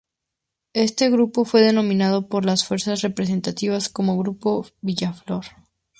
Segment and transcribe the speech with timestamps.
[0.73, 5.45] Este grupo fue denominado por las fuerzas represivas como Grupo Villaflor.